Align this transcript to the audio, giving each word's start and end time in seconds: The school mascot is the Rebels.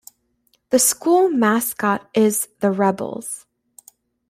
The 0.71 0.79
school 0.79 1.29
mascot 1.29 2.09
is 2.15 2.47
the 2.59 2.71
Rebels. 2.71 3.45